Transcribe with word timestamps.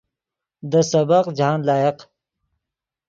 دے 0.69 0.81
سبق 0.91 1.25
جاہند 1.37 1.63
لائق 1.67 1.97